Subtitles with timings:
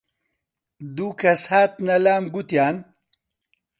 [0.95, 2.75] دوو کەس هاتنە لام گوتیان: